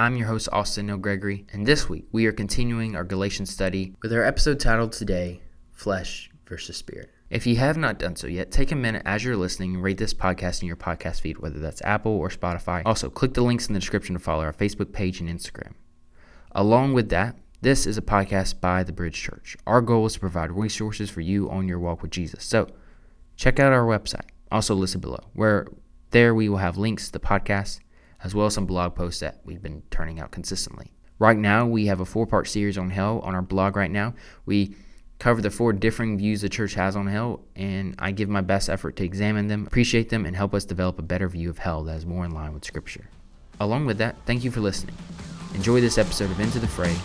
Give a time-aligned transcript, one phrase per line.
[0.00, 3.94] I'm your host, Austin Neil Gregory, and this week we are continuing our Galatians study
[4.00, 5.42] with our episode titled today,
[5.72, 7.10] Flesh versus Spirit.
[7.28, 9.98] If you have not done so yet, take a minute as you're listening and rate
[9.98, 12.80] this podcast in your podcast feed, whether that's Apple or Spotify.
[12.86, 15.74] Also, click the links in the description to follow our Facebook page and Instagram.
[16.52, 19.54] Along with that, this is a podcast by the Bridge Church.
[19.66, 22.42] Our goal is to provide resources for you on your walk with Jesus.
[22.42, 22.68] So,
[23.36, 24.30] check out our website.
[24.50, 25.66] Also, listed below, where
[26.10, 27.80] there we will have links to the podcast
[28.22, 30.92] as well as some blog posts that we've been turning out consistently.
[31.18, 34.14] Right now, we have a four part series on hell on our blog right now.
[34.46, 34.74] We
[35.18, 38.70] cover the four differing views the church has on hell, and I give my best
[38.70, 41.84] effort to examine them, appreciate them, and help us develop a better view of hell
[41.84, 43.08] that is more in line with Scripture.
[43.60, 44.96] Along with that, thank you for listening.
[45.54, 46.96] Enjoy this episode of Into the Fray.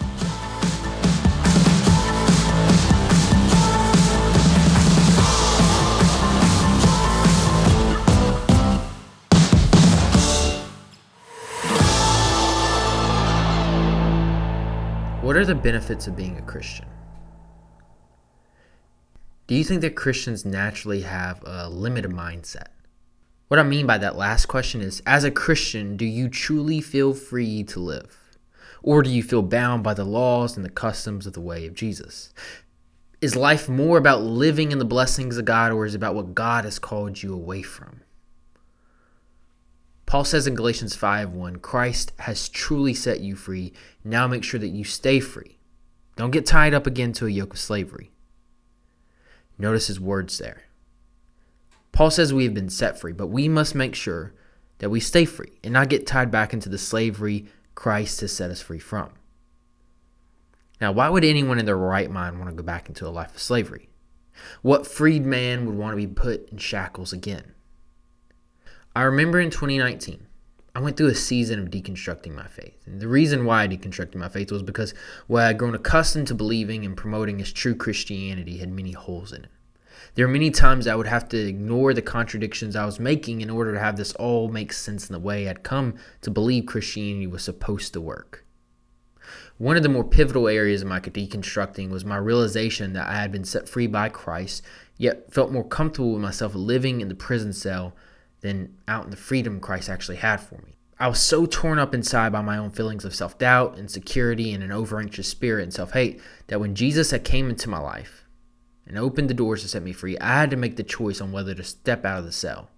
[15.25, 16.85] What are the benefits of being a Christian?
[19.47, 22.67] Do you think that Christians naturally have a limited mindset?
[23.47, 27.15] What I mean by that last question is as a Christian, do you truly feel
[27.15, 28.37] free to live?
[28.83, 31.73] Or do you feel bound by the laws and the customs of the way of
[31.73, 32.31] Jesus?
[33.19, 36.35] Is life more about living in the blessings of God or is it about what
[36.35, 38.01] God has called you away from?
[40.05, 43.73] Paul says in Galatians 5:1, Christ has truly set you free.
[44.03, 45.57] Now make sure that you stay free.
[46.15, 48.11] Don't get tied up again to a yoke of slavery.
[49.57, 50.63] Notice his words there.
[51.91, 54.33] Paul says we have been set free, but we must make sure
[54.79, 58.51] that we stay free and not get tied back into the slavery Christ has set
[58.51, 59.11] us free from.
[60.81, 63.33] Now, why would anyone in their right mind want to go back into a life
[63.33, 63.89] of slavery?
[64.61, 67.54] What freed man would want to be put in shackles again?
[68.97, 70.25] I remember in 2019,
[70.73, 72.81] I went through a season of deconstructing my faith.
[72.85, 74.93] And the reason why I deconstructed my faith was because
[75.27, 79.33] what I had grown accustomed to believing and promoting as true Christianity had many holes
[79.33, 79.49] in it.
[80.13, 83.49] There were many times I would have to ignore the contradictions I was making in
[83.49, 87.27] order to have this all make sense in the way I'd come to believe Christianity
[87.27, 88.45] was supposed to work.
[89.57, 93.33] One of the more pivotal areas of my deconstructing was my realization that I had
[93.33, 94.63] been set free by Christ,
[94.97, 97.93] yet felt more comfortable with myself living in the prison cell
[98.45, 100.77] than out in the freedom Christ actually had for me.
[100.99, 104.63] I was so torn up inside by my own feelings of self doubt, insecurity, and
[104.63, 108.23] an over anxious spirit and self hate that when Jesus had came into my life
[108.85, 111.31] and opened the doors to set me free, I had to make the choice on
[111.31, 112.69] whether to step out of the cell,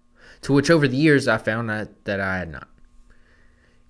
[0.41, 2.69] to which over the years I found that, that I had not.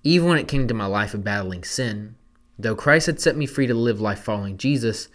[0.02, 2.16] Even when it came to my life of battling sin,
[2.58, 5.08] though Christ had set me free to live life following Jesus,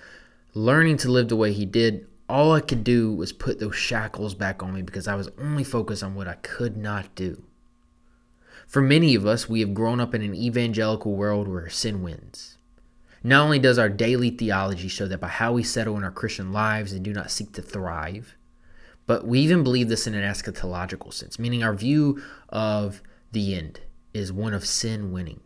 [0.54, 4.34] learning to live the way he did all I could do was put those shackles
[4.34, 7.44] back on me because I was only focused on what I could not do.
[8.68, 12.58] For many of us, we have grown up in an evangelical world where sin wins.
[13.24, 16.52] Not only does our daily theology show that by how we settle in our Christian
[16.52, 18.36] lives and do not seek to thrive,
[19.06, 23.02] but we even believe this in an eschatological sense, meaning our view of
[23.32, 23.82] the end
[24.14, 25.42] is one of sin winning.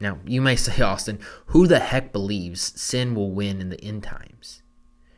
[0.00, 4.02] Now, you may say, Austin, who the heck believes sin will win in the end
[4.02, 4.61] times?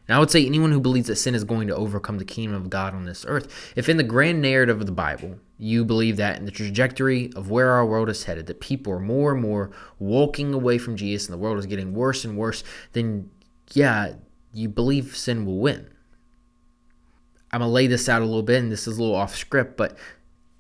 [0.06, 2.54] And I would say anyone who believes that sin is going to overcome the kingdom
[2.54, 6.18] of God on this earth, if in the grand narrative of the Bible, you believe
[6.18, 9.40] that in the trajectory of where our world is headed, that people are more and
[9.40, 13.30] more walking away from Jesus and the world is getting worse and worse, then
[13.72, 14.14] yeah,
[14.52, 15.88] you believe sin will win.
[17.50, 19.36] I'm going to lay this out a little bit, and this is a little off
[19.36, 19.96] script, but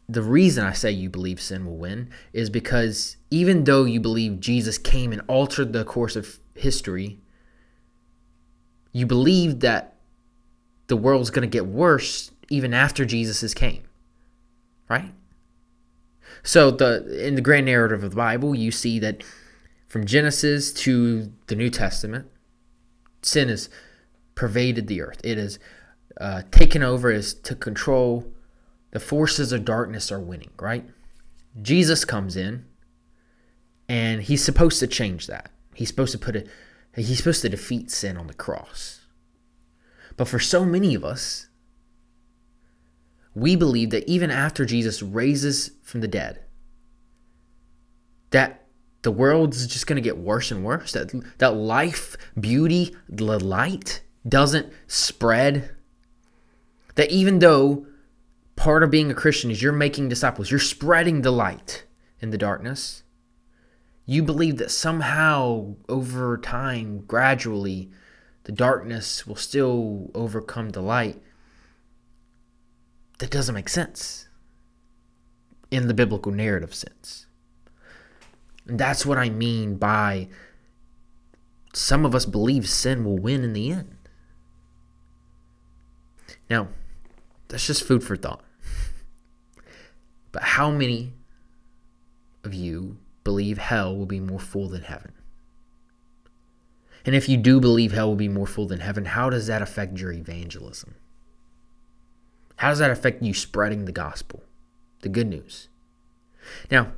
[0.08, 4.40] the reason I say you believe sin will win is because even though you believe
[4.40, 7.18] Jesus came and altered the course of history
[8.94, 9.96] you believe that
[10.86, 13.82] the world's going to get worse even after Jesus came.
[14.88, 15.12] Right?
[16.42, 19.22] So the in the grand narrative of the Bible, you see that
[19.88, 22.30] from Genesis to the New Testament,
[23.22, 23.68] sin has
[24.34, 25.20] pervaded the earth.
[25.24, 25.58] It has
[26.20, 28.32] uh, taken over as to control.
[28.92, 30.84] The forces of darkness are winning, right?
[31.60, 32.64] Jesus comes in
[33.88, 35.50] and he's supposed to change that.
[35.74, 36.44] He's supposed to put a
[36.96, 39.06] He's supposed to defeat sin on the cross.
[40.16, 41.48] But for so many of us,
[43.34, 46.40] we believe that even after Jesus raises from the dead,
[48.30, 48.66] that
[49.02, 50.92] the world's just going to get worse and worse.
[50.92, 55.70] That that life, beauty, the light doesn't spread.
[56.96, 57.86] That even though
[58.56, 61.84] part of being a Christian is you're making disciples, you're spreading the light
[62.20, 63.03] in the darkness
[64.06, 67.90] you believe that somehow over time, gradually,
[68.44, 71.20] the darkness will still overcome the light.
[73.18, 74.28] That doesn't make sense
[75.70, 77.26] in the biblical narrative sense.
[78.66, 80.28] And that's what I mean by
[81.72, 83.96] some of us believe sin will win in the end.
[86.50, 86.68] Now,
[87.48, 88.44] that's just food for thought.
[90.32, 91.12] But how many
[92.42, 95.12] of you believe hell will be more full than heaven?
[97.06, 99.62] And if you do believe hell will be more full than heaven, how does that
[99.62, 100.94] affect your evangelism?
[102.56, 104.42] How does that affect you spreading the gospel,
[105.00, 105.68] the good news?
[106.70, 106.92] Now,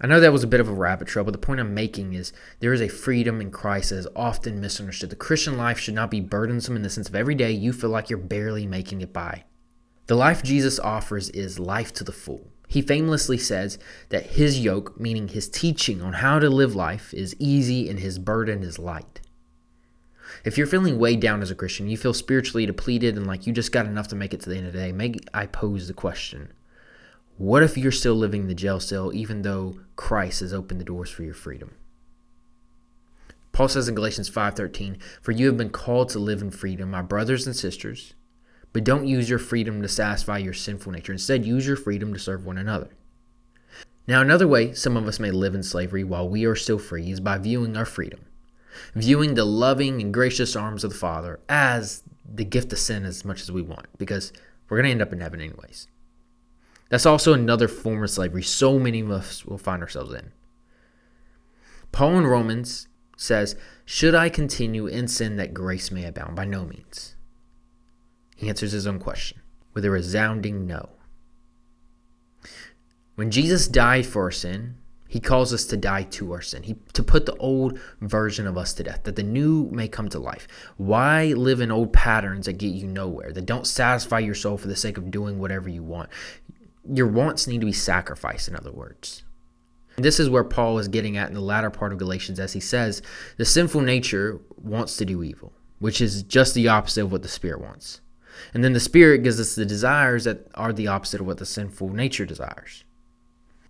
[0.00, 2.14] I know that was a bit of a rabbit trail, but the point I'm making
[2.14, 5.10] is there is a freedom in Christ that is often misunderstood.
[5.10, 7.90] The Christian life should not be burdensome in the sense of every day you feel
[7.90, 9.44] like you're barely making it by.
[10.06, 12.48] The life Jesus offers is life to the full.
[12.70, 13.80] He famously says
[14.10, 18.16] that his yoke, meaning his teaching on how to live life, is easy and his
[18.16, 19.20] burden is light.
[20.44, 23.52] If you're feeling weighed down as a Christian, you feel spiritually depleted and like you
[23.52, 25.88] just got enough to make it to the end of the day, maybe I pose
[25.88, 26.52] the question
[27.38, 30.84] what if you're still living in the jail cell even though Christ has opened the
[30.84, 31.74] doors for your freedom?
[33.50, 37.02] Paul says in Galatians 5:13, "For you have been called to live in freedom, my
[37.02, 38.14] brothers and sisters,
[38.72, 41.12] but don't use your freedom to satisfy your sinful nature.
[41.12, 42.90] Instead, use your freedom to serve one another."
[44.06, 47.10] Now, another way some of us may live in slavery while we are still free
[47.10, 48.20] is by viewing our freedom,
[48.94, 53.24] viewing the loving and gracious arms of the Father as the gift of sin as
[53.24, 54.32] much as we want, because
[54.68, 55.88] we're going to end up in heaven anyways.
[56.88, 60.32] That's also another form of slavery so many of us will find ourselves in.
[61.92, 66.36] Paul in Romans says, Should I continue in sin that grace may abound?
[66.36, 67.14] By no means.
[68.40, 69.40] He answers his own question
[69.74, 70.88] with a resounding no.
[73.14, 74.76] When Jesus died for our sin,
[75.06, 78.56] he calls us to die to our sin, he, to put the old version of
[78.56, 80.48] us to death, that the new may come to life.
[80.76, 84.68] Why live in old patterns that get you nowhere, that don't satisfy your soul for
[84.68, 86.08] the sake of doing whatever you want?
[86.88, 89.22] your wants need to be sacrificed, in other words.
[89.96, 92.52] And this is where Paul is getting at in the latter part of Galatians as
[92.52, 93.02] he says,
[93.36, 97.28] the sinful nature wants to do evil, which is just the opposite of what the
[97.28, 98.00] Spirit wants.
[98.54, 101.46] And then the Spirit gives us the desires that are the opposite of what the
[101.46, 102.84] sinful nature desires.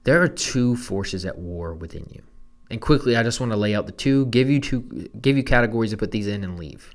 [0.05, 2.23] There are two forces at war within you.
[2.71, 5.43] And quickly, I just want to lay out the two, give you two, give you
[5.43, 6.95] categories to put these in and leave.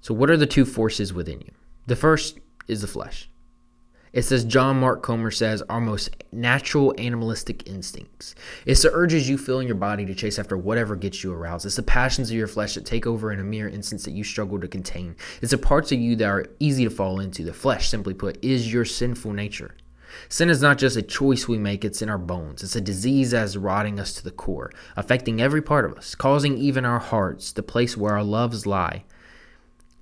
[0.00, 1.52] So, what are the two forces within you?
[1.86, 2.38] The first
[2.68, 3.28] is the flesh.
[4.12, 8.34] It says John Mark Comer says our most natural animalistic instincts.
[8.66, 11.64] It's the urges you feel in your body to chase after whatever gets you aroused.
[11.64, 14.24] It's the passions of your flesh that take over in a mere instant that you
[14.24, 15.14] struggle to contain.
[15.42, 17.44] It's the parts of you that are easy to fall into.
[17.44, 19.76] The flesh, simply put, is your sinful nature.
[20.28, 22.64] Sin is not just a choice we make, it's in our bones.
[22.64, 26.16] It's a disease that is rotting us to the core, affecting every part of us,
[26.16, 29.04] causing even our hearts, the place where our loves lie,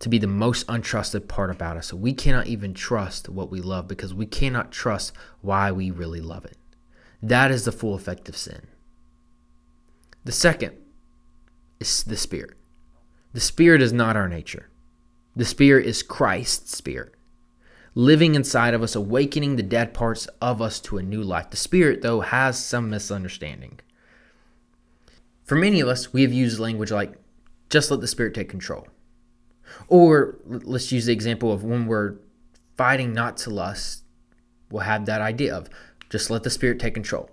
[0.00, 1.92] to be the most untrusted part about us.
[1.92, 6.44] We cannot even trust what we love because we cannot trust why we really love
[6.44, 6.56] it.
[7.22, 8.68] That is the full effect of sin.
[10.24, 10.76] The second
[11.80, 12.56] is the Spirit.
[13.32, 14.68] The Spirit is not our nature,
[15.34, 17.14] the Spirit is Christ's Spirit.
[17.94, 21.50] Living inside of us, awakening the dead parts of us to a new life.
[21.50, 23.80] The Spirit, though, has some misunderstanding.
[25.42, 27.14] For many of us, we have used language like,
[27.70, 28.86] just let the Spirit take control.
[29.88, 32.16] Or let's use the example of when we're
[32.76, 34.04] fighting not to lust,
[34.70, 35.68] we'll have that idea of
[36.10, 37.30] just let the spirit take control.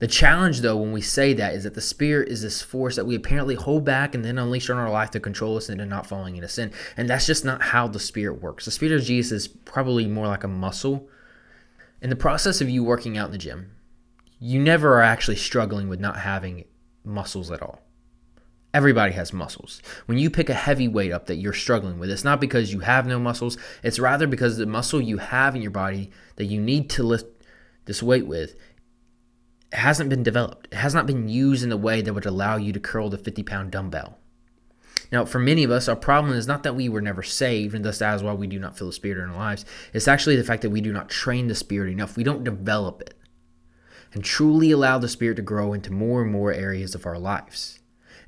[0.00, 3.06] The challenge, though, when we say that, is that the spirit is this force that
[3.06, 6.06] we apparently hold back and then unleash on our life to control us into not
[6.06, 6.70] falling into sin.
[6.96, 8.64] And that's just not how the spirit works.
[8.64, 11.08] The spirit of Jesus is probably more like a muscle.
[12.00, 13.72] In the process of you working out in the gym,
[14.38, 16.64] you never are actually struggling with not having
[17.04, 17.82] muscles at all.
[18.74, 19.80] Everybody has muscles.
[20.06, 22.80] When you pick a heavy weight up that you're struggling with, it's not because you
[22.80, 26.60] have no muscles, it's rather because the muscle you have in your body that you
[26.60, 27.26] need to lift
[27.86, 28.54] this weight with
[29.72, 30.68] hasn't been developed.
[30.70, 33.18] It has not been used in a way that would allow you to curl the
[33.18, 34.18] 50 pound dumbbell.
[35.10, 37.84] Now, for many of us, our problem is not that we were never saved, and
[37.84, 39.64] thus that is why we do not feel the Spirit in our lives.
[39.94, 42.16] It's actually the fact that we do not train the Spirit enough.
[42.16, 43.14] We don't develop it
[44.12, 47.78] and truly allow the Spirit to grow into more and more areas of our lives.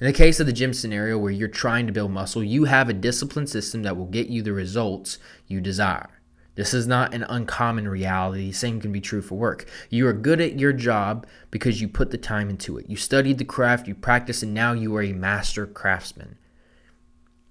[0.01, 2.89] In the case of the gym scenario where you're trying to build muscle, you have
[2.89, 6.23] a discipline system that will get you the results you desire.
[6.55, 8.47] This is not an uncommon reality.
[8.47, 9.69] The same can be true for work.
[9.91, 12.89] You are good at your job because you put the time into it.
[12.89, 16.39] You studied the craft, you practice, and now you are a master craftsman.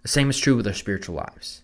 [0.02, 1.62] The same is true with our spiritual lives.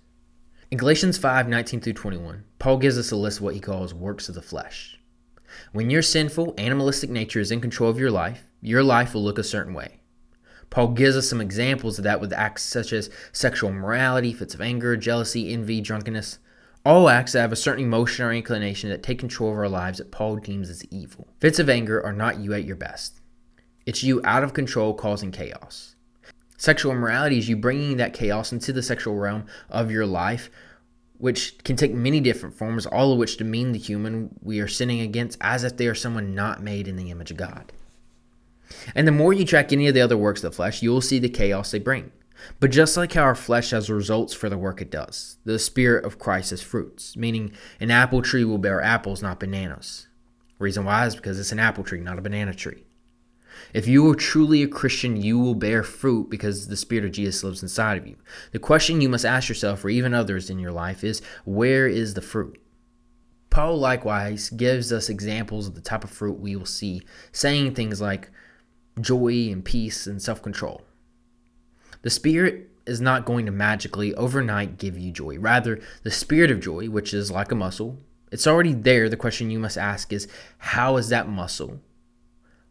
[0.69, 3.91] In Galatians 5 19 through 21, Paul gives us a list of what he calls
[3.91, 4.99] works of the flesh.
[5.71, 9.39] When your sinful, animalistic nature is in control of your life, your life will look
[9.39, 10.01] a certain way.
[10.69, 14.61] Paul gives us some examples of that with acts such as sexual immorality, fits of
[14.61, 16.39] anger, jealousy, envy, drunkenness.
[16.85, 19.97] All acts that have a certain emotion or inclination that take control of our lives
[19.97, 21.27] that Paul deems as evil.
[21.39, 23.21] Fits of anger are not you at your best.
[23.85, 25.95] It's you out of control causing chaos.
[26.57, 30.49] Sexual immorality is you bringing that chaos into the sexual realm of your life,
[31.17, 35.01] which can take many different forms, all of which demean the human we are sinning
[35.01, 37.71] against as if they are someone not made in the image of God.
[38.93, 41.01] And the more you track any of the other works of the flesh, you will
[41.01, 42.11] see the chaos they bring.
[42.59, 46.05] But just like how our flesh has results for the work it does, the Spirit
[46.05, 50.07] of Christ has fruits, meaning an apple tree will bear apples, not bananas.
[50.59, 52.85] Reason why is because it's an apple tree, not a banana tree.
[53.73, 57.43] If you are truly a Christian, you will bear fruit because the Spirit of Jesus
[57.43, 58.17] lives inside of you.
[58.51, 62.13] The question you must ask yourself, or even others in your life, is where is
[62.13, 62.61] the fruit?
[63.49, 68.01] Paul likewise gives us examples of the type of fruit we will see, saying things
[68.01, 68.29] like
[68.99, 70.81] joy and peace and self control.
[72.01, 75.37] The Spirit is not going to magically overnight give you joy.
[75.39, 77.97] Rather, the Spirit of joy, which is like a muscle,
[78.31, 79.09] it's already there.
[79.09, 81.79] The question you must ask is how is that muscle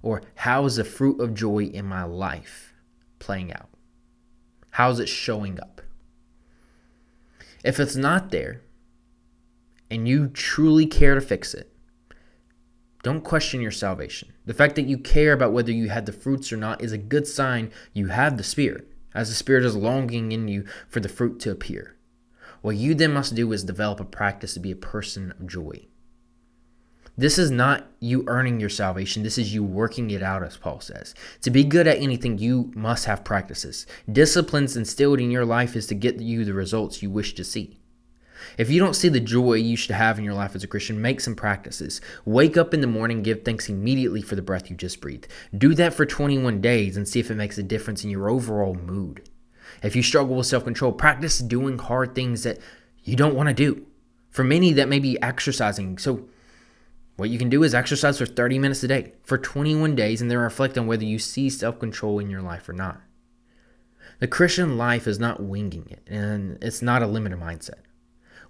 [0.02, 2.74] or how is the fruit of joy in my life
[3.18, 3.68] playing out?
[4.70, 5.80] How is it showing up?
[7.64, 8.60] If it's not there
[9.90, 11.73] and you truly care to fix it,
[13.04, 14.32] don't question your salvation.
[14.46, 16.98] The fact that you care about whether you had the fruits or not is a
[16.98, 21.08] good sign you have the Spirit, as the Spirit is longing in you for the
[21.08, 21.96] fruit to appear.
[22.62, 25.86] What you then must do is develop a practice to be a person of joy.
[27.14, 29.22] This is not you earning your salvation.
[29.22, 31.14] This is you working it out, as Paul says.
[31.42, 33.86] To be good at anything, you must have practices.
[34.10, 37.78] Disciplines instilled in your life is to get you the results you wish to see.
[38.58, 41.00] If you don't see the joy you should have in your life as a Christian,
[41.00, 42.00] make some practices.
[42.24, 45.28] Wake up in the morning, give thanks immediately for the breath you just breathed.
[45.56, 48.74] Do that for 21 days and see if it makes a difference in your overall
[48.74, 49.28] mood.
[49.82, 52.58] If you struggle with self control, practice doing hard things that
[53.02, 53.86] you don't want to do.
[54.30, 55.98] For many, that may be exercising.
[55.98, 56.28] So,
[57.16, 60.28] what you can do is exercise for 30 minutes a day for 21 days and
[60.28, 63.00] then reflect on whether you see self control in your life or not.
[64.18, 67.80] The Christian life is not winging it, and it's not a limited mindset.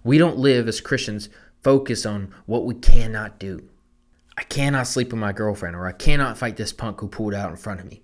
[0.05, 1.29] We don't live as Christians
[1.63, 3.67] focus on what we cannot do.
[4.37, 7.49] I cannot sleep with my girlfriend, or I cannot fight this punk who pulled out
[7.49, 8.03] in front of me.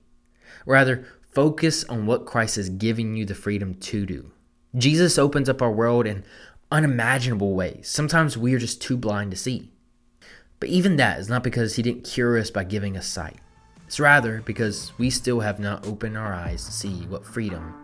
[0.66, 4.32] Rather, focus on what Christ is giving you the freedom to do.
[4.76, 6.24] Jesus opens up our world in
[6.72, 7.88] unimaginable ways.
[7.88, 9.72] Sometimes we are just too blind to see.
[10.60, 13.38] But even that is not because he didn't cure us by giving us sight.
[13.86, 17.76] It's rather because we still have not opened our eyes to see what freedom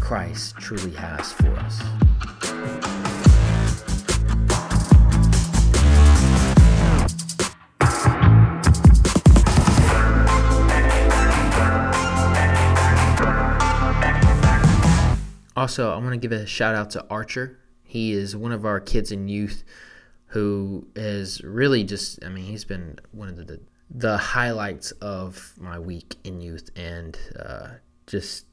[0.00, 3.03] Christ truly has for us.
[15.64, 17.58] Also, I want to give a shout out to Archer.
[17.84, 19.64] He is one of our kids in youth
[20.26, 25.78] who is really just, I mean, he's been one of the, the highlights of my
[25.78, 26.68] week in youth.
[26.76, 27.68] And uh,
[28.06, 28.44] just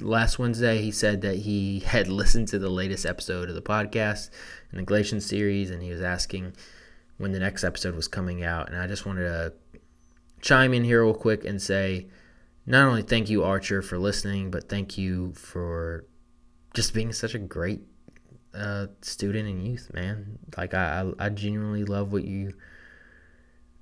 [0.00, 4.30] last Wednesday, he said that he had listened to the latest episode of the podcast
[4.72, 6.56] in the Galatians series, and he was asking
[7.18, 8.68] when the next episode was coming out.
[8.68, 9.52] And I just wanted to
[10.40, 12.08] chime in here real quick and say,
[12.66, 16.04] not only thank you, Archer, for listening, but thank you for
[16.74, 17.80] just being such a great
[18.52, 20.38] uh, student and youth, man.
[20.56, 22.54] Like I, I, genuinely love what you,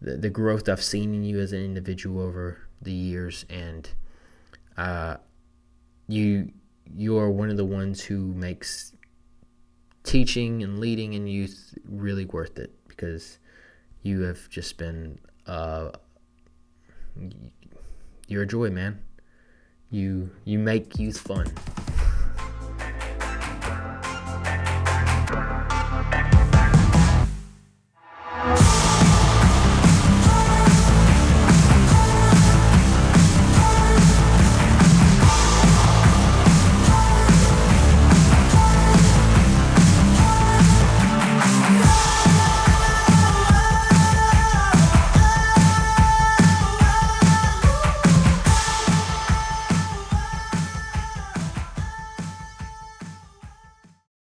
[0.01, 3.89] the, the growth I've seen in you as an individual over the years, and
[4.77, 5.17] uh,
[6.07, 6.53] you,
[6.95, 8.93] you are one of the ones who makes
[10.03, 13.39] teaching and leading in youth really worth it because
[14.03, 15.91] you have just been, uh,
[18.29, 19.01] you're a joy, man.
[19.91, 21.53] You you make youth fun.